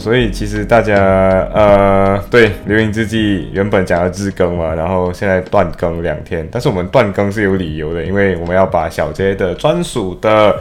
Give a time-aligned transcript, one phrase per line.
[0.00, 0.96] 所以其实大家
[1.54, 10.58] 呃，对流萤之际原本讲要日更嘛，然后现在断更两天，但是我们断更是有理由的，因为我们要把小 J 的专属的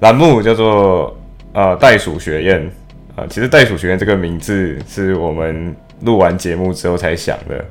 [0.00, 1.18] 栏目叫做
[1.54, 2.70] 呃袋鼠学院
[3.16, 7.64] 啊，其实袋鼠学院这个名字是我们录完节目之后才想的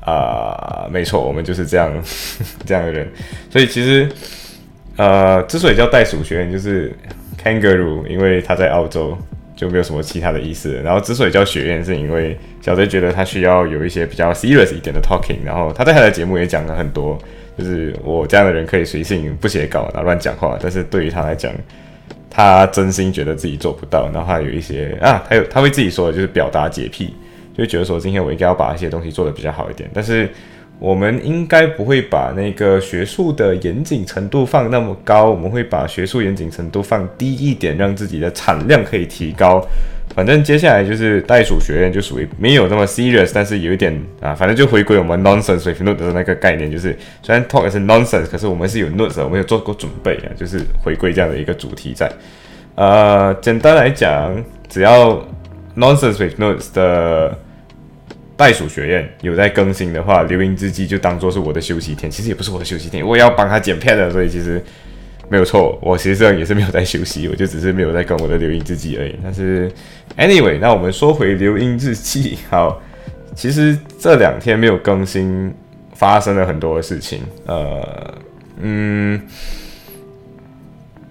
[0.00, 1.92] 啊，没错，我们就是这样
[2.64, 3.06] 这样的人，
[3.50, 4.08] 所以其实
[4.96, 6.92] 呃，之所以叫袋鼠学院，就是
[7.42, 9.16] Kangaroo，因为他在澳洲。
[9.56, 10.80] 就没有什么其他的意思。
[10.84, 15.44] 然后之所以叫学院，是因为小 J 觉得他需要有一些比较 serious 一点的 talking。
[15.44, 17.18] 然后他在他的节目也讲了很多，
[17.56, 20.58] 就是我这样的人可以随性不写稿，然后乱讲话。
[20.60, 21.52] 但是对于他来讲，
[22.28, 24.10] 他真心觉得自己做不到。
[24.12, 27.14] 然后他有一些啊，他有他会自己说就是表达洁癖，
[27.56, 29.88] 就觉得说今天我应该要把一些东西做得比较好一点。
[29.94, 30.28] 但是
[30.80, 39.64] 我们应该不会把那个学术的严谨程度放那么高，我们会把学术严谨程度放低一点，让自己的产量可以提高。
[40.14, 52.10] 反正接下来就是袋鼠学院，就属于没有那么 serious，但是有一点啊，反正就回归我们 nonsense with note 的那个概念，就是虽然 talk 是 nonsense，可是我们是有 notes，我们有做过准备啊，就是回归这样的一个主题在。
[52.74, 55.24] 呃，简单来讲，只要
[55.76, 57.38] nonsense with notes 的。
[58.36, 62.10] 袋鼠学院有在更新的话，流萤之际就当做是我的休息天。
[62.10, 64.60] 其实也不是我的休息天，我要帮他剪片的，所以其实
[65.28, 65.78] 没有错。
[65.80, 69.14] 我其实上也是没有在休息，我就只是没有在跟我的流萤之际而已。
[69.22, 69.70] 但是
[70.18, 72.36] ，anyway，那我们说回流萤日记。
[72.50, 72.82] 好，
[73.36, 75.54] 其实这两天没有更新，
[75.94, 77.20] 发生了很多的事情。
[77.46, 78.14] 呃，
[78.60, 79.22] 嗯，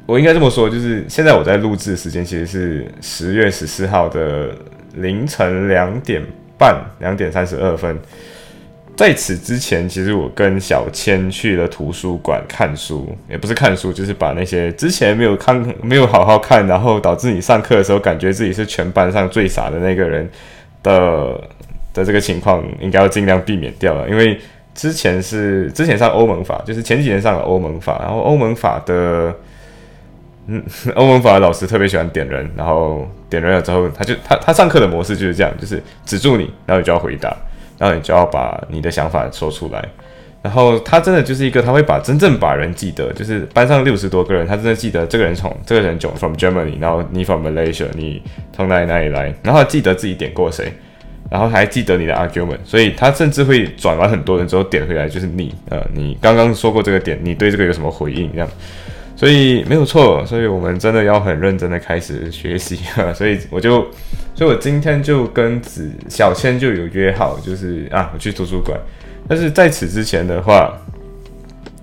[0.05, 4.49] 我应该这么说，就是现在我在录制时间其实是十月十四号的
[4.95, 6.21] 凌晨两点。
[6.63, 7.99] 半两点三十二分，
[8.95, 20.29] 在此之前，其实我跟小千去了图书馆看书，也不是看书，就是把那些之前没有看、没有好好看，然后导致你上课的时候感觉自己是全班上最傻的那个人
[20.81, 21.41] 的
[21.93, 24.07] 的这个情况，应该要尽量避免掉了。
[24.07, 24.39] 因为
[24.73, 29.35] 之前是之前上欧盟法，就是前几年上了欧盟法，然后欧盟法的。
[30.47, 30.63] 嗯，
[30.95, 37.35] 欧文法的老师特别喜欢点人，然后点人了之后，他就他他上课的模式就是这样，就是止住你，然后你就要回答，
[37.77, 39.83] 然后你就要把你的想法说出来。
[40.41, 48.21] 然后他真的就是一个，他会把真正把人记得，就是班上六十多个人，他真的记得这个人从这个人从 from Germany，然后你 from Malaysia，你
[48.51, 50.73] 从哪里哪里来，然后记得自己点过谁，
[51.31, 58.49] 然后还记得你的 argument，所以他甚至会转完很多人之后点回来，就是你呃，你刚刚说过这个点，你对这个有什么回应这样。
[59.15, 62.79] 所以没有错，所以我们真的要很认真的开始学习。
[63.15, 63.81] 所以我就，
[64.33, 68.77] 所以我今天就跟子小千就有约好，就是啊，我去图书馆。
[69.27, 70.77] 但是在此之前的话，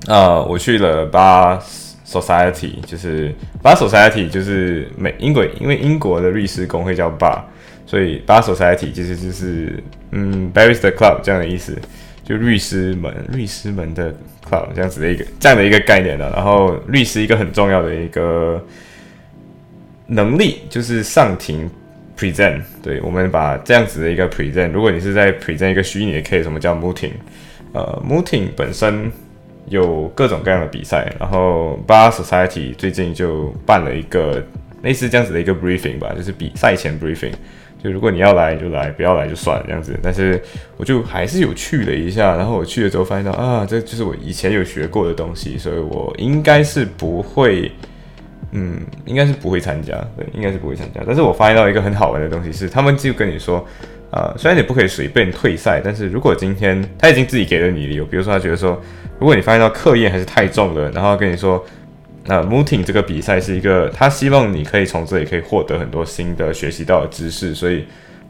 [0.07, 1.59] 啊，我去了巴
[2.05, 7.45] Society，就是巴 Society，就是美英国，因为英国的律师工会叫巴，
[7.87, 11.79] 所以巴 Society 其实就是嗯，Barrister Club 这样的意思。
[12.23, 14.15] 就律师们，律师们的
[14.51, 18.63] 好这样子的一个这样的一个概念的，然后律师一个很重要的一个
[20.07, 21.71] 能力就是上庭
[22.19, 22.61] present。
[22.83, 27.13] 对我们把这样子的一个 present，如果你是在 present 一个虚拟的 case，什么叫 mooting？
[27.73, 29.11] 呃，mooting 本身
[29.67, 34.45] 有各种各样的比赛，然后 Bar Society 最近就办了一个
[34.83, 37.33] 类似这样子的一个 briefing 吧，就是比赛前 briefing。
[37.83, 39.99] 就如果你要来你就来，不要来就算了这样子。
[40.03, 40.41] 但是
[40.77, 47.73] 我就还是有去了一下，然后我去了之后发现到啊，这就是我以前有学过的东西，所以我应该是不会，
[48.53, 51.01] 嗯，应该是不会参加，对，应该是不会参加。
[51.07, 53.67] 但是我发现到一个很好玩的东西是，他们就跟你说，
[54.11, 58.79] 啊，虽然你不可以随便退赛，但是如果今天他已经自己给了你理由，比如说他觉得说，
[59.19, 61.65] 如果你发现到课业还是太重了，然后跟你说。
[62.27, 67.85] 那 mooting 这个比赛是一个，他希望你可以从这里可以获得很多新的学习到的知识，所以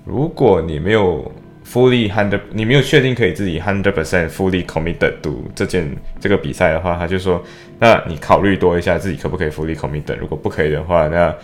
[0.05, 1.31] 如果你没有
[1.67, 5.91] fully hundred，你没有确定可以自己 hundred percent fully committed to 这件
[6.21, 7.43] 这个比赛的话，他就说，
[7.81, 11.35] 那你考虑多一下自己可不可以 fully committed，如果不可以的话，那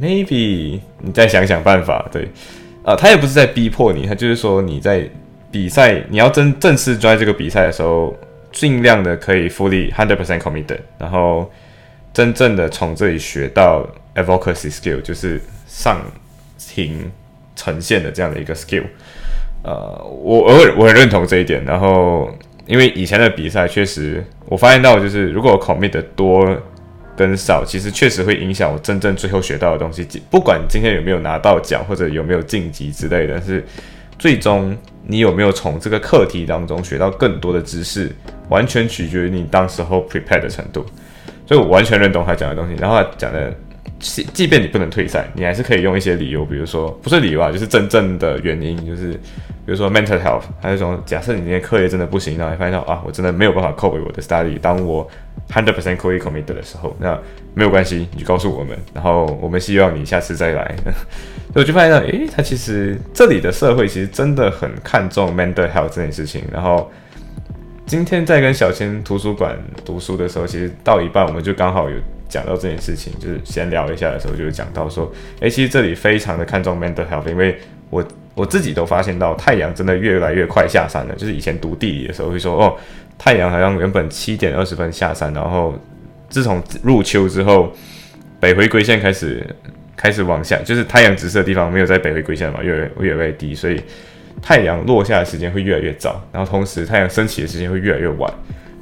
[0.00, 2.28] maybe 你再想想办法，对，
[2.84, 5.02] 啊，他也不是在逼迫你，他就是说你在
[5.50, 8.16] 比赛你要真正式 join 这个比赛的时候，
[8.52, 11.50] 尽量的可以 fully hundred percent committed，然后。
[12.18, 16.00] 真正的从这里学到 advocacy skill，就是上
[16.58, 17.08] 庭
[17.54, 18.82] 呈现的这样的一个 skill。
[19.62, 21.64] 呃，我我我很认同这一点。
[21.64, 22.28] 然后，
[22.66, 26.44] 因为以前的比赛确实，我发现到就是，如果我 commit 的多
[27.16, 30.04] 跟少，其实确实会影响我真正最后学到的东西。
[30.28, 33.64] 不管今天有没有拿到奖或者有没有晋级之类的，但是
[34.18, 34.76] 最终
[35.06, 38.10] 你有没有从这个课题当中学到更多的知识，
[38.48, 40.84] 完全取决于你当时候 prepare 的程度。
[41.48, 42.76] 所以我完全认同他讲的东西。
[42.78, 43.52] 然后他讲的。
[44.00, 49.18] 即即便你不能退赛，你还是可以用一些理由，比如说不是理由啊，就是真正的原因，就是比
[49.72, 55.04] 如说 mental health，还有一种假设你今天课业真的不行，然后你发现到啊，我真的没有办法 cope 我的 study，当我
[55.50, 57.18] hundred percent fully committed 的时候，那
[57.54, 60.76] 没有关系，你就告诉我们，然后我们希望你下次再来。
[61.52, 66.44] 所以我就发现到，诶，他其实这里的社会其实真的很看重 mental health 这件事情。
[66.52, 66.88] 然后
[67.88, 71.96] 今天在跟小千图书馆读书的时候，其实到一半我们就刚好有。
[72.28, 77.58] 讲到这件事情，就是先聊一下的时候，就讲到说，诶，其实这里非常的看重 mental health，因为
[77.88, 81.14] 我我自己都发现到太阳真的越来越快下山了。
[81.14, 82.76] 就是以前读地理的时候会说，哦，
[83.16, 85.74] 太阳好像原本七点二十分下山，然后
[86.28, 87.72] 自从入秋之后，
[88.38, 89.42] 北回归线开始
[89.96, 93.80] 开始往下，就是太阳直射的地方没有在北回归线嘛，越越来越低，所以
[94.40, 98.32] 太阳落下的时间会越来越早，然后同时太阳升起的时间会越来越晚。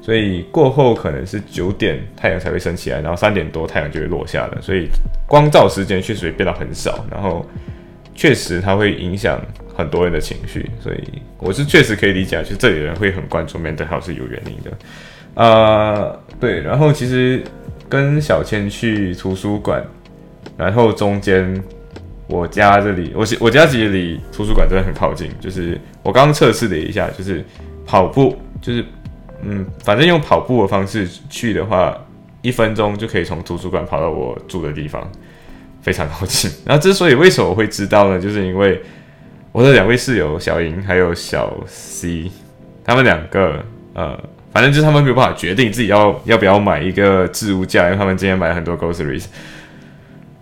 [0.00, 4.58] 所以过后可能是九点太阳才会升起来，然后三点多太阳就会落下了。
[4.62, 4.88] 所以
[5.26, 7.44] 光照时间确实会变得很少，然后
[8.14, 9.40] 确实它会影响
[9.74, 10.70] 很多人的情绪。
[10.80, 11.02] 所以
[11.38, 15.42] 我是确实可以理解，就这里人会很关注 mental health 是有原因的。
[15.42, 16.60] 啊，对。
[16.60, 17.42] 然后其实
[17.88, 19.82] 跟小千去图书馆，
[20.56, 21.60] 然后中间
[22.26, 25.30] 我家这里，我我家其实离图书馆真的很靠近。
[25.40, 27.44] 就是我刚刚测试了一下，就是
[27.84, 28.84] 跑步，就是。
[29.42, 31.94] 嗯，反正用跑步的方式去的话，
[32.40, 35.06] 一分钟就可以从图书馆跑到我住的地方，
[35.82, 36.50] 非常靠近。
[36.64, 38.18] 然后之所以为什么我会知道呢？
[38.18, 38.80] 就是因为
[39.52, 42.30] 我的两位室友小莹还有小 C，
[42.82, 43.62] 他们两个
[43.92, 44.18] 呃，
[44.50, 49.26] 反正就是他们没有办法决定自己要要不要买一个置物架，因为他们今天买了很多 groceries。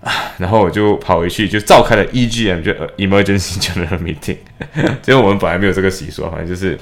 [0.38, 4.36] 然后我就跑回去就召开了 EGM，就 emergency general meeting。
[5.02, 6.78] 结果我们本来没有这个习俗，反正就是。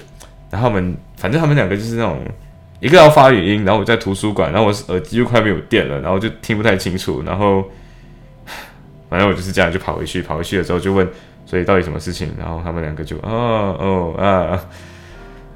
[0.50, 2.19] 然后他们，反正他们两个就是那种，
[2.78, 7.64] 一个要发语音，然后我在图书馆，然后我耳机又快没有电了，然后就听不太清楚，然后，
[9.08, 11.08] 反正我就是这样就跑回去，跑回去的时候就问，
[11.46, 12.30] 所以到底什么事情？
[12.38, 14.60] 然后他们两个就，哦哦啊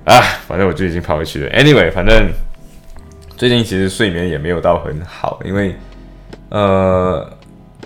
[0.06, 1.50] 啊，反正我就已经跑回去了。
[1.50, 2.30] Anyway，反正
[3.36, 5.74] 最近其实睡眠也没有到很好，因为
[6.48, 7.30] 呃，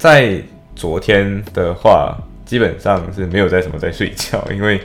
[0.01, 0.43] 在
[0.75, 2.17] 昨天的话，
[2.47, 4.81] 基本上是没有在什么在睡觉，因为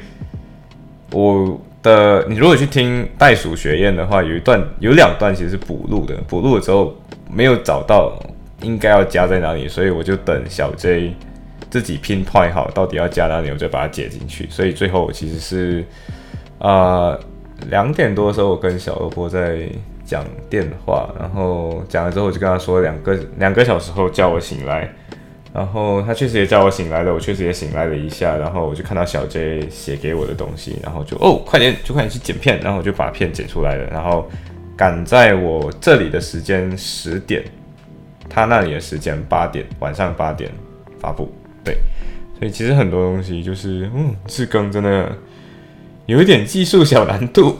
[1.11, 1.59] 我。
[1.85, 6.91] 的，你如果去听袋鼠学院的话，有一段有两段其实是补录的，补录的时候
[7.31, 8.11] 没有找到
[8.63, 11.13] 应该要加在哪里，所以我就等小 J
[11.69, 14.47] 自己拼 point 好到底要加哪里，我就把它接进去。
[14.49, 15.85] 所以最后我其实是
[16.57, 17.15] 啊
[17.69, 19.69] 两点多的时候，我跟小萝波在
[20.03, 24.91] 讲电话，然后讲了之后，我就跟他说两个两个小时后叫我醒来。
[25.55, 34.29] 然后他确实也叫我醒来了，我确实也醒来了一下，然后我就看到小 J 写给我的东西，然后就哦，快点，就快点去剪片，然后我就把片剪出来了，然后
[34.75, 37.41] 赶在我这里的时间十点，
[38.27, 40.51] 他那里的时间八点，晚上八点
[40.99, 41.77] 发布，对，
[42.37, 45.09] 所以其实很多东西就是，嗯，自更真的
[46.05, 47.57] 有一点技术小难度，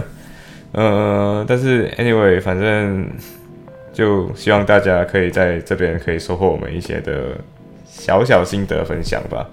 [0.72, 3.06] 呃，但是 anyway，反正。
[3.98, 7.36] 就希望大家可以在这边可以收获我们一些的
[7.84, 9.44] 小小心得分享吧。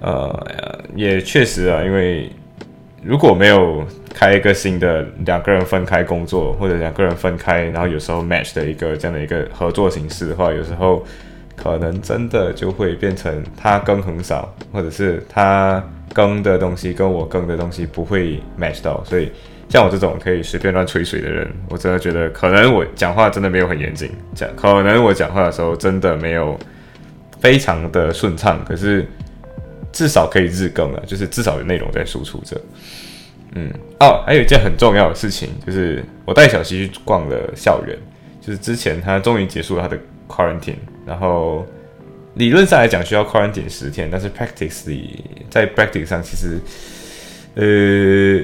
[0.00, 0.46] 呃，
[0.94, 2.30] 也确实啊，因为
[3.02, 11.04] 如果没有开一个新的两个人分开工作，或者两个人分开，然后有时候 match 的一个这样的一个合作形式的话，有时候
[11.56, 19.32] 可能真的就会变成他更很少，或者是他更的东西跟我更的东西不会 match 到，所以。
[19.74, 26.56] 像我这种可以随便乱吹水的人，我真的觉得可能我讲话真的没有很严谨，讲可能我讲话的时候真的没有
[27.40, 29.04] 非常的顺畅，可是
[29.90, 32.56] 至少可以日更了，就是至少有内容在输出着。
[33.56, 37.98] 嗯，哦，还有一件很重要的事情，就是我带小西去逛了校园，
[38.40, 41.66] 就是之前他终于结束了他的 quarantine，然后
[42.34, 46.60] 理论上来讲需要 quarantine 十天，但是 practice 里在 practice 上其实，
[47.56, 48.40] 呃。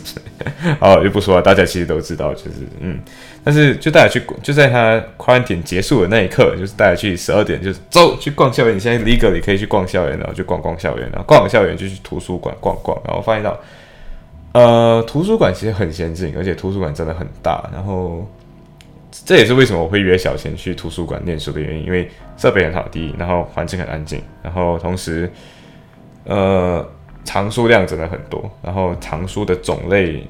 [0.80, 2.50] 好，就不说了，大家其实都知道，就是
[2.80, 2.98] 嗯，
[3.44, 8.74] 但是就带他去，就在他 quarantine 结束的那一刻，就是带他去十二点，就是走去逛校园。
[8.74, 13.58] 你现在 legal 你可以去逛校园，然后去逛逛校园，然后逛完校园就去图书馆逛逛，然后发现到，
[14.52, 17.68] 呃，图书馆其实很先进，而且图书馆真的很大。
[17.72, 18.28] 然后
[19.10, 25.30] 这也是为什么我会约小贤去图书馆念书的原因，因为设备很好，第一，然后环境很安静，然后同时，
[26.24, 26.86] 呃。
[27.28, 30.26] 藏书量真的很多，然后藏书的种类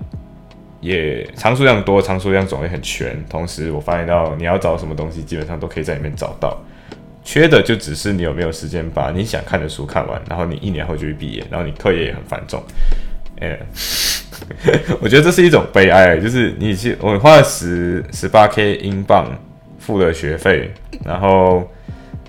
[0.81, 3.25] 也藏书量多，藏书量种类很全。
[3.28, 6.59] 同时，我发现到你要找什么东西，基本上都可以在里面找到。
[7.23, 12.61] 缺的就只是你有没有时间把你想看的书看完，然后你一年后就会毕业，然后你课业也很繁重。
[13.38, 13.57] 哎，
[15.00, 19.31] 我觉得这是一种悲哀，就是你去我花了十十八 K 英镑
[19.78, 20.73] 付了学费，
[21.05, 21.71] 然后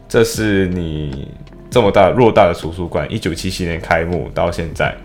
[0.08, 1.28] 这是你。
[1.70, 4.96] 这么大偌大的图书馆，一九七七年开幕到现在，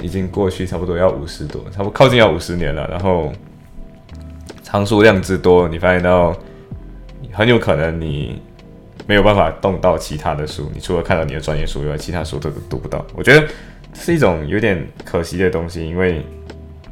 [0.00, 2.86] 已经过去差不多要五十多，差不多靠近要五十年了。
[2.88, 3.32] 然后
[4.62, 6.32] 藏书量之多，你发现到
[7.32, 8.40] 很有可能你
[9.04, 13.04] 没有办法动到其他的书，你除了看到你的专业书以外，其他书都读不到。
[13.16, 13.44] 我觉得
[13.92, 16.24] 是一种有点可惜的东西，因为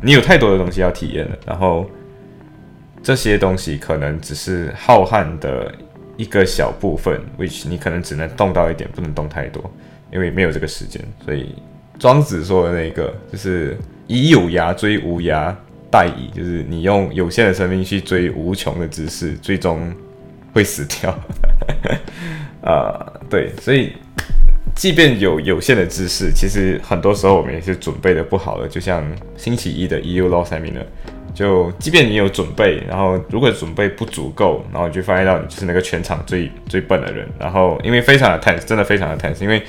[0.00, 1.88] 你有太多的东西要体验了，然后
[3.00, 5.72] 这些东西可能只是浩瀚的。
[6.16, 9.68] 一个小部分，which 你可能只能动到一点，不能动太多，
[10.12, 11.02] 因为没有这个时间。
[11.24, 11.54] 所以
[11.98, 15.54] 庄子说的那个就是以有涯追无涯，
[15.90, 19.92] 殆矣，就是你用有限的生命去追无穷的知识，最终
[20.52, 21.10] 会死掉。
[22.62, 23.92] 啊， 对，所以
[24.74, 29.04] 即便有有限的知识，其实很多时候我们也是准备的不好的，就像
[29.36, 30.86] 星期一的 EU Law Seminar。
[31.34, 37.28] 就即便你有准备，然后如果准备不足够，然后你就发现到你就是那个全场最最笨的人。
[37.40, 39.60] 然后因为非常的 tense，真的非常的 tense，因为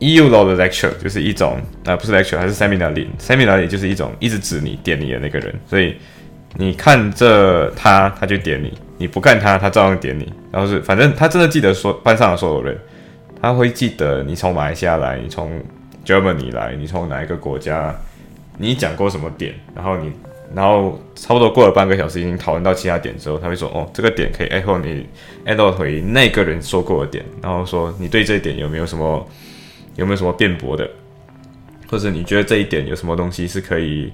[0.00, 5.54] EU law 的 lecture 就是一种啊不是 lecture，还是 seminar 里 seminar 里就是一种一直指你点你的那个人。
[5.66, 5.96] 所以
[6.56, 10.30] 你看这他，他就点你；你不看他，他照样点你。
[10.52, 12.78] 然后是反正他真的记得说班上的所有人，
[13.40, 15.50] 他会记得你从马来西亚来，你从
[16.04, 17.94] Germany 来，你从哪一个国家，
[18.58, 20.12] 你讲过什么点，然后你。
[20.54, 25.06] 然后差不多过了半个小时，已经讨论到其他点之后，他会说：“哦，这个点可以 echo 你
[25.44, 29.28] echo 回那个人说过的点，然后说你对这一点有没有什么
[29.96, 30.88] 有没有什么辩驳的，
[31.90, 34.12] 或者你觉得这一点有什么东西是可以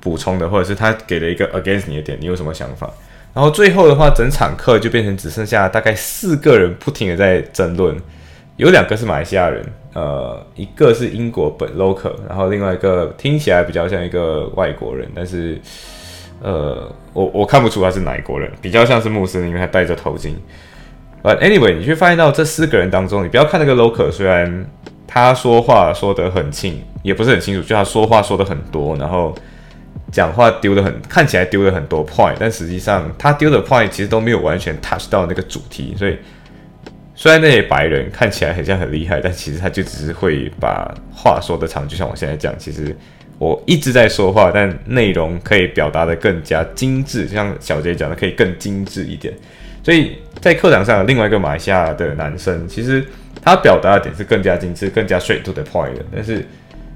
[0.00, 2.90] 补充的，或者是他给了一个 against 你的点，你有什么想法？
[3.34, 7.94] 然后最后的话，整场课就变成只剩下大概四个人不停的在争论，
[8.56, 9.64] 有两个是马来西亚人。”
[9.96, 15.58] 呃，一个是英国本 local，然后另外一个听起来比较像一个外国人，但是
[16.42, 20.34] 呃，我我看不出他是哪一国人，比较像是穆斯林，因为他戴着头巾。
[21.22, 24.66] But anyway，你会发现到这四个人当中，你不要看那个 local，虽然
[25.06, 29.34] 他说话说得很清，也不是很清楚，就他说话说的很多，然后
[30.12, 36.18] 讲话丢的很，看起来丢了很多 point，但实际上他丢的 point 其实都没有完全 touch 到那个主题，所以。
[37.18, 42.94] 虽然那些白人看起来很像很厉害，但其实他就只是会把话说得长，就像我现在讲，其实
[43.38, 49.32] 我一直在说话，但内容可以表达的更加精致，像小杰讲的可以更精致一点。
[49.82, 53.02] 所以在课堂上，另外一个马来西亚的男生，其实
[53.42, 56.04] 他表达的点是更加精致、更加 straight to the point 的。
[56.14, 56.44] 但是，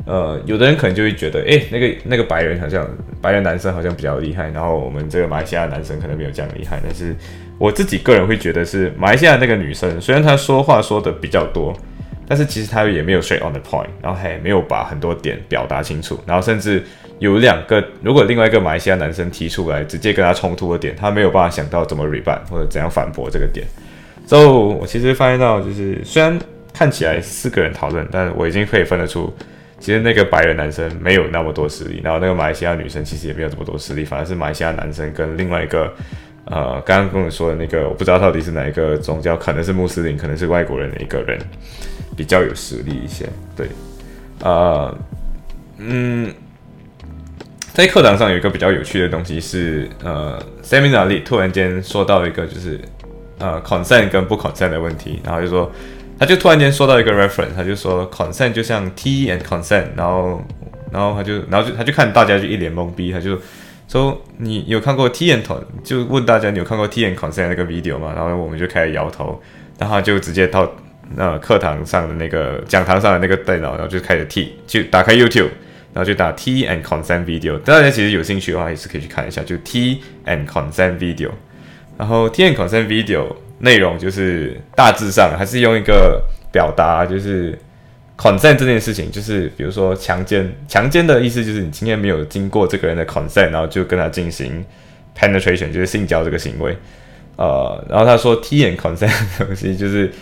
[0.05, 2.87] 呃，有的人可能就会觉得，诶，那个那个白人好像
[3.23, 7.17] 白人男生好像比较厉害，然后我们这个马来西亚男生可能没有这样厉害，但是。
[7.61, 11.77] 我自己个人会觉得是马来西亚那个女生，虽然她说话说的比较多，
[12.27, 16.83] 但是其实她也没有 straight on the point，然后还没有把很多点表达清楚，然后甚至
[17.19, 23.67] 有两个，如果另外一个马来西亚男生提出来直接跟他冲突的点，他没有办法想到怎么 rebut 或者怎样反驳这个点。
[24.27, 26.39] 之后，我其实发现到就是虽然
[26.73, 29.31] 看起来四个人讨论，但我已经可以分得出，
[29.79, 35.93] 其实那个白人男生没有那么多实力，然后那个马来西亚女生其实也没有这么多实力，反而是马来西亚男生跟另外一个。
[36.47, 41.39] 呃，刚刚跟我说的那个，我不知道到底是哪一个宗教，可能是穆斯林，可能是外国人的一个人，
[42.17, 43.29] 比较有实力一些。
[43.55, 43.69] 对，
[44.43, 44.93] 呃，
[45.79, 46.35] 嗯，
[47.73, 52.81] 在课堂上有一个比较有趣的东西是，呃，seminar 里突然间说到一个就是
[53.39, 55.71] 呃 consent 跟不 consent 的问题，然后就说，
[56.19, 60.43] 他就突然间说到一个 reference，他就说 consent 就像 T and consent，然后，
[60.91, 63.39] 然后他就，然后就他就看大家就一脸懵逼，他就。
[63.91, 68.13] 说你有看过 T N 团，就问大家你有看过 T N consent 那个 video 吗？
[68.15, 69.43] 然后我们就开始摇头，
[69.81, 70.73] 然后就直接到
[71.17, 75.49] 那课堂上的那个讲堂上的那个电脑，然后就开始 T 就打开 YouTube，
[75.93, 77.59] 然后就打 T N consent video。
[77.59, 81.31] 大家其实有兴趣的话，也是可以去看一下，就 T N consent video。
[81.99, 87.59] 然后 T N consent video 内容就是大致上还是用一个表达，就是。
[88.21, 94.63] Consent 这件事情，就是比如说强奸，强奸的意思就是你今天没有经过这个人的 consent，然后就跟他进行
[95.19, 96.77] penetration，就是性交这个行为。
[97.37, 100.13] 呃，然后他说 T and consent 东西就是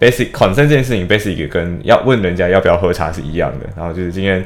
[0.00, 3.66] basic consent 这件事情，basic 跟要问人家要不要喝茶是一样的。
[3.76, 4.42] 然后就是今天，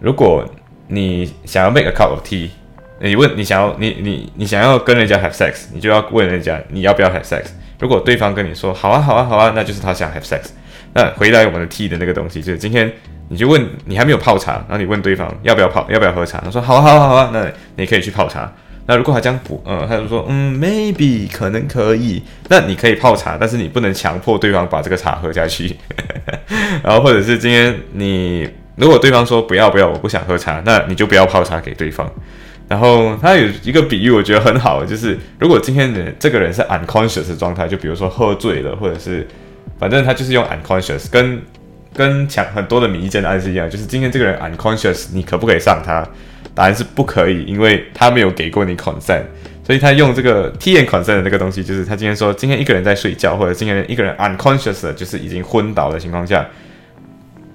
[0.00, 0.42] 如果
[0.86, 2.48] 你想要 make a cup of tea，
[3.00, 7.48] 你问你想要你你你想要跟人家 have sex，你就要问人家你要不要 have sex。
[7.78, 10.48] 如果对方跟你说好啊好啊好啊，那就是他想 have sex。
[10.98, 12.92] 那回来我们的 T 的那个东西，就是今天
[13.28, 18.52] 你就问你还没有泡茶，然后你问对方要不要泡，要不要喝茶，他说好好好啊，那你可以去泡茶。
[18.84, 25.76] 那如果他这样补，嗯，他就说，嗯，maybe 可能可以，那你可以泡茶，但是你不能强迫对方把这个茶喝下去。
[26.82, 32.10] 然后或者是今天你如果对方说不要不要，我不想喝茶，那你就不要泡茶给对方。
[32.66, 39.26] 然后他有一个比喻，我觉得很好，就是如果今天的这个人是 unconscious 的状态，就比如说喝醉了，或者是
[39.78, 41.40] 反正他就是用 unconscious，跟
[41.94, 46.06] 跟强很多的迷间的暗示一样，就是今天这个人 unconscious，你可不可以上他？
[46.54, 49.22] 答案是不可以，因为他没有给过你 consent，
[49.64, 56.44] 所以他用这个 T N consent 的那个东西，就是他今天说今天一个人在睡觉，或者今天一个人 unconscious，就是已经昏倒的情况下，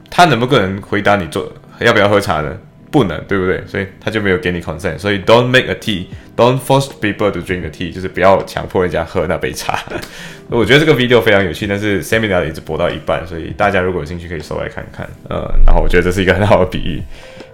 [0.10, 2.58] 他能不能回答你做要不要喝茶呢？
[2.94, 3.60] 不能，对不对？
[3.66, 9.80] 所以他就没有给你 consent，所以 don't make a tea，don't force people to drink the tea，就是不要强迫人家喝那杯茶。
[10.48, 15.10] 我觉得这个 video 非常有趣，但是 seminar 一直播到一半，所以大家如果有兴趣可以搜来看看。
[15.28, 17.02] 呃，然后我觉得这是一个很好的比喻。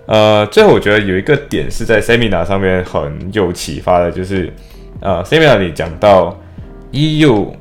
[0.08, 4.52] 呃，最后我觉得有一个点是在 seminar 上面很有启发的，就是
[5.00, 6.38] 呃 seminar 里讲到
[6.92, 7.54] EU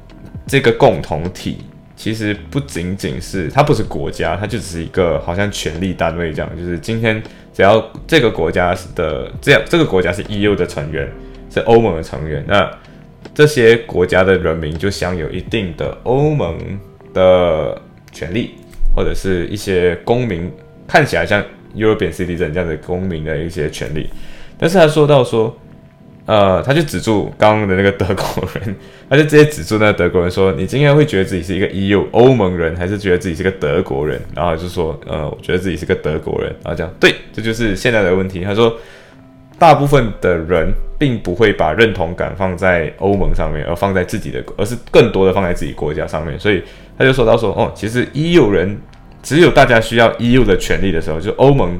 [0.49, 1.58] 这个共同体，
[1.99, 11.07] 其实不仅仅是它不是国家，它就只是一个好像权力单位这样，就是今天只要这个国家的这样，这个国家是 EU 的成员，
[11.52, 12.71] 是欧盟的成员，那
[13.35, 16.57] 这些国家的人民就享有一定的欧盟
[17.12, 17.78] 的
[18.12, 18.55] 权利，
[18.97, 20.50] 或者是一些公民
[20.87, 21.45] 看起来像。
[21.76, 24.09] European citizen 这样的公民的一些权利，
[24.57, 25.55] 但是他说到说，
[26.28, 28.76] 呃，他就指住刚刚的那个德国人，
[29.08, 38.44] 他就直接指住那个德国人说：“你今天会觉得自己是一个 EU 欧盟人，还是觉得自己是个德国人？”然后就说：“呃，我觉得自己是个德国人。”然后讲对，这就是现在的问题。
[38.44, 38.76] 他说，
[39.58, 46.38] 大部分的人并不会把认同感放在欧盟上面，而放在自己的，而是更多的放在自己国家上面。
[46.38, 46.62] 所以
[46.99, 48.78] 他就说到说：“哦，其实 EU 人。”
[49.20, 51.76] 只有大家需要 EU 的权利的时候，就欧盟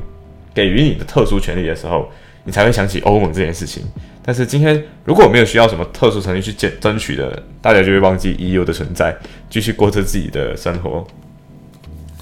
[0.53, 2.11] 给予你的特殊权利的时候，
[2.49, 3.85] 你才会想起欧盟这件事情。
[4.25, 9.15] 但是今天如果没有需要什么特殊程序去争争取的，大家就会忘记 EU 的存在，
[9.51, 11.07] 继续过着自己的生活。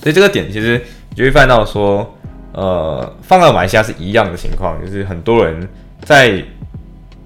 [0.02, 2.18] 所以这个点其实你就会看到说，
[2.50, 5.68] 呃，放到马来西亚是一样的情况，就是很多人
[6.02, 6.42] 在，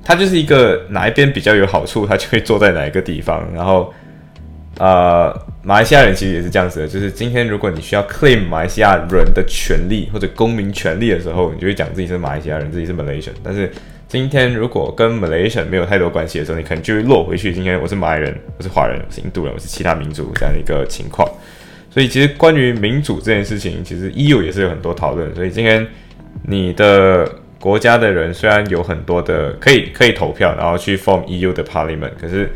[0.05, 3.90] 他就是一个哪一边比较有好处，他就会坐在哪一个地方，然后。
[4.78, 5.30] 呃，
[5.62, 13.33] 马来西亚人其实也是这样子的，就是今天如果你需要 claim 马来西亚人的权利或者公民权利的时候，你就会讲自己是马来西亚人，自己是 Malaysian。
[13.42, 13.70] 但是
[14.09, 17.52] 今天如果跟 Malaysian 没有太多关系的时候，你可能就会落回去。
[17.52, 21.28] 今天我是马来人，我是华人，我是印度人，我是其他民族这样的一个情况。
[21.90, 25.35] 所以其实关于民主这件事情，其实 EU 也是有很多讨论。
[25.35, 25.87] 所以今天
[26.44, 32.48] 你的国家的人虽然有很多的可以可以投票，然后去 form EU 的 Parliament，可是。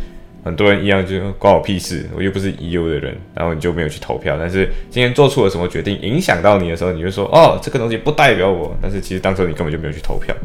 [0.45, 4.37] 很多人一样，就关我屁事，我又不是 EU 的人，然后你就没有去投票。
[4.39, 8.77] 但是今天做出了什么决定，影响到你的时候，你就说哦，这个东西不代表我。
[8.83, 10.37] 但是其实当时你根本就没有去投票，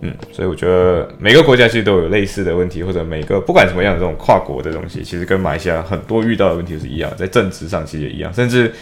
[0.00, 8.72] 嗯，所以我觉得每个国家其实都有类似的问题，或者每个不管什么样的这种跨国的东西，其实跟马来西亚很多遇到的问题是一样，在政治上其实也一样，甚至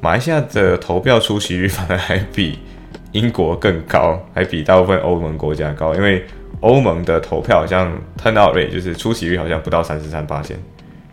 [0.00, 2.58] 马来西亚的投票出席率反而还比
[3.12, 6.24] 英国更高，还比大部分欧盟国家高，因为。
[6.60, 10.58] 欧盟的投票好像 turnout rate 就是出席率好像不到三十三八线，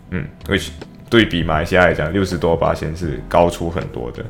[0.09, 0.69] 嗯，which
[1.09, 4.25] 对比马来西亚来讲六十多八千是高出很多的。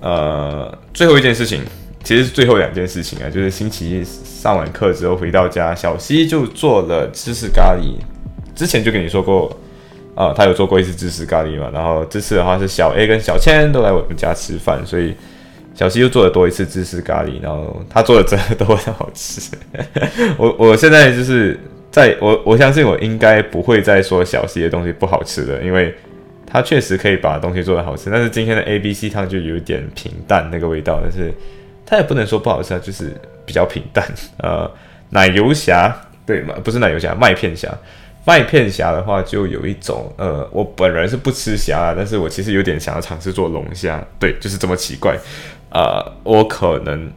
[0.00, 1.62] 呃，最后一件事情，
[2.04, 7.94] 其实是最后两件事情啊，就是星期一上完课之后回到家，小西就做了芝士咖喱。
[8.54, 9.56] 之前就跟你说过，
[10.14, 15.14] 啊，他有做过一次芝士咖喱嘛，然后这次的话是小 A 跟小千都来我们家吃饭，所以。
[15.80, 19.50] 小西又做了多一次芝士咖喱，然后他做的真的都很好吃。
[20.36, 21.58] 我我现在就是
[21.90, 25.94] 在我我相信我应该不会再说小西的东西不好吃的，因为
[26.46, 28.10] 他确实可以把东西做的好吃。
[28.10, 31.32] 但是今天的 A B C 汤就有点平淡那个味道，但是
[31.86, 34.06] 他也不能说不好吃，就是比较平淡。
[34.44, 34.70] 呃，
[35.08, 36.54] 奶油虾对吗？
[36.62, 37.66] 不是奶油虾，麦片虾。
[38.26, 43.98] 麦片虾的话就有一种呃，我本人是不吃虾，但是我其实有点想要尝试做龙虾。
[44.18, 45.16] 对，就是这么奇怪。
[45.70, 47.10] 啊，我可能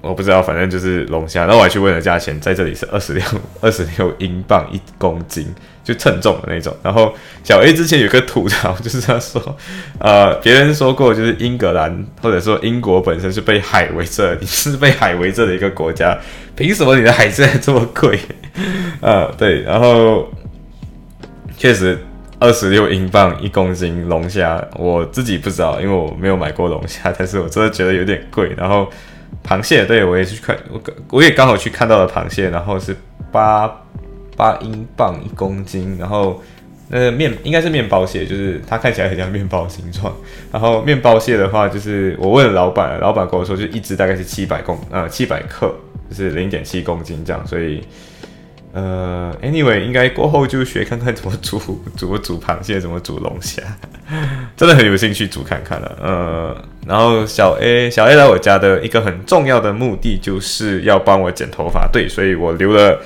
[0.00, 1.42] 我不知道，反正就是龙虾。
[1.42, 3.22] 然后我还去问了价钱，在这里是二十六
[3.60, 5.46] 二十六英镑一公斤，
[5.84, 6.74] 就称重的那种。
[6.82, 9.56] 然后小 A 之前有个吐槽，就是他说，
[9.98, 16.18] 呃，别人说过，就是英格兰或者说英国本身是被海围着，你是被海围着的一个国家，
[16.56, 18.18] 凭什么你的海鲜这么贵？
[19.02, 20.26] 啊， 对，然后
[21.58, 21.98] 确实。
[22.40, 28.52] 二十六英镑一公斤龙虾，我自己不知道，因为我没有买过龙虾，但是我真的觉得有点贵。
[28.56, 28.90] 然后
[29.46, 32.96] 螃蟹，对我也去看，我我也刚好去看到了螃蟹，然后是
[33.30, 33.70] 八
[34.36, 36.42] 八英镑一公斤，然后
[36.88, 40.10] 那个，面应该是面包蟹，就是它看起来很像面包形状。
[40.50, 45.70] 然后面包蟹的话，就是我问老板，老板跟我说，就一只大概是七百公呃七百克，
[46.08, 47.46] 就是零点七公斤这样。
[47.46, 47.84] 所以
[48.72, 51.60] 呃，anyway，应该过后就学看看怎么煮，
[51.96, 53.62] 怎么煮螃蟹，怎么煮龙虾，
[54.56, 55.98] 真的很有兴趣煮看看了。
[56.00, 63.00] 呃，然后小 A 小 A 来我家的一个很重要的目的就是要帮我剪头发，对，所以我留了。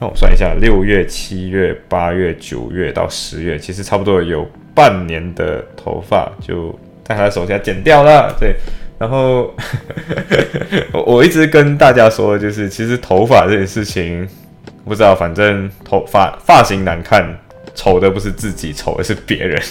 [0.00, 8.34] 让我算一下，六月、七月、八月、九月到十月，其实差不多有半年的头发就在他的手下剪掉了。
[8.40, 8.56] 对，
[8.98, 9.54] 然后
[10.92, 14.28] 我 我一直跟大家说，就是其实头发这件事情，
[14.84, 17.24] 不知道，反正头发发型难看，
[17.74, 19.62] 丑的不是自己，丑的是别人，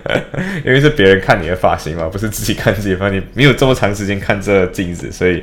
[0.64, 5.42] 因为是别人看你的发型嘛，不是自己看自己发型，没有这么长时间看这镜子，所以。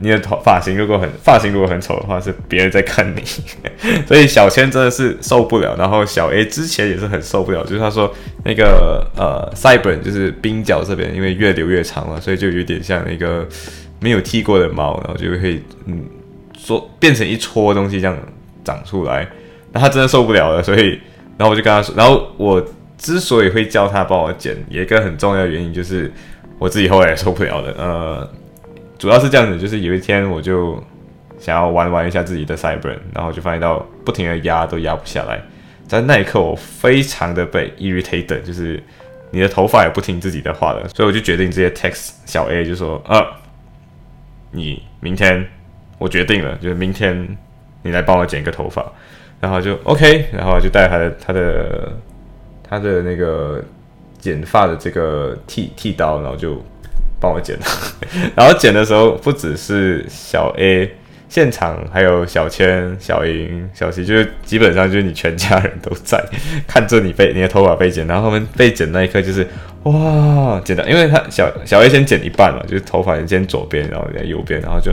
[0.00, 3.22] 你的头发型如果很发型如果很丑的话，是别人在看你，
[4.06, 5.74] 所以小千真的是受不了。
[5.78, 8.12] 然后小 A 之前也是很受不了，就是他说
[8.44, 13.46] 那个呃塞本就是鬓角这边，因为越留越长了，所以就有点像那个
[14.00, 16.04] 没有剃过的毛，然后就会嗯
[16.64, 18.18] 做变成一撮东西这样
[18.64, 19.28] 长出来。
[19.72, 20.98] 那他真的受不了了，所以
[21.36, 22.64] 然后我就跟他说，然后我
[22.98, 26.10] 之所以会叫他帮我剪，有一个很重要的原因就是
[26.58, 28.30] 我自己后来也受不了了，呃。
[28.96, 30.82] 主要是这样子，就是有一天我就
[31.38, 35.42] 想要玩玩一下自己的 Cyber，然后就发现到不停的压都压不下来，
[35.86, 38.82] 在那一刻我非常的被 irritated，就是
[39.30, 43.20] 你的头发也不听自己的话了，所以我就决定直接 text 小 A 就说，呃，
[44.52, 45.44] 你明天
[45.98, 47.36] 我决定了，就是明天
[47.82, 48.84] 你来帮我剪一个头发，
[49.40, 51.92] 然后就 OK，然后就带他的他的
[52.68, 53.62] 他的那个
[54.18, 56.62] 剪发的这个剃剃刀，然后就。
[57.20, 57.64] 帮我剪了，
[58.36, 60.94] 然后剪的时候不只是小 A
[61.34, 66.24] 现场，还有小千、小莹、小七，就是基本上就是你全家人都在
[66.64, 69.44] 看着你被你的头发被剪，然后他们被剪那一刻就是
[69.82, 74.92] 哇，剪的，因为他小小 A 先剪一半嘛，就是头发先左边，然后在右边，然后就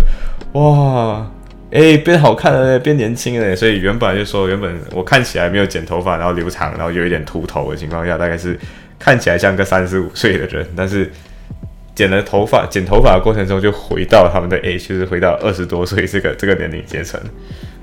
[0.60, 1.30] 哇，
[1.70, 8.58] 哎变好看了，变年轻了，所以原本就说原本我看起来没有剪头发，然后留长，然后有一点秃头的情况下，大概是
[8.98, 11.12] 看起来像个三十五岁的人，但是。
[11.94, 17.20] 剪了头发，剪头发的过程中就回到他们的 age，就是回到二十多岁这个这个年龄阶层，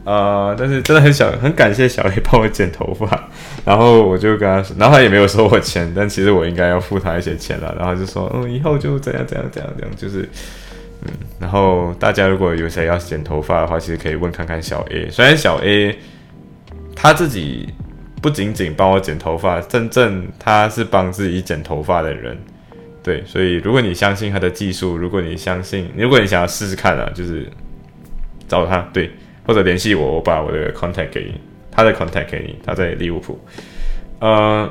[0.05, 3.29] 呃，但是真的很想很感谢小 A 帮我剪头发，
[3.66, 10.27] 然后我就跟他说，然后他也没有收我钱，但其实我应该要付他一些钱了，然后就说，嗯，以后就怎样怎样怎样怎样，就是，
[11.03, 15.97] 嗯，然后大家如果有谁要剪头发的话，其实可以问看看小 A，虽然小 A
[16.97, 17.68] 他自己
[18.23, 22.37] 不仅仅帮我剪头发，真正他是帮自己剪头发的人。
[23.09, 27.51] 对，所以如果你相信他的技术，如果你相信，如果你想要试试看啊，就是
[28.47, 29.11] 找他，对，
[29.47, 31.40] 或者联系我，我把我的 contact 给你，
[31.71, 33.40] 他的 contact 给你，他在利物浦。
[34.21, 34.71] 呃，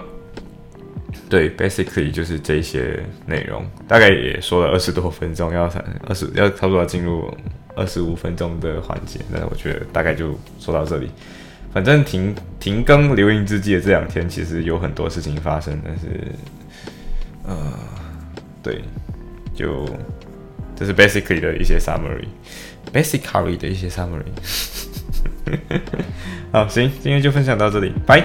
[1.28, 5.64] 对，basically 就是这些内容，大概也说了二十多分钟，要
[6.08, 7.36] 二十要差不多要进入
[7.76, 11.10] 二十五分钟的环节，那我觉得大概就说到这里。
[11.74, 16.06] 反正停停更留音之际的这两天，其实有很多事情发生，但是，
[17.44, 17.97] 呃。
[18.68, 18.82] 对，
[19.56, 19.86] 就
[20.76, 24.26] 这是 basically 的一些 summary，basically 的一些 summary。
[26.52, 28.22] 好，行，今天就分享到这里，拜。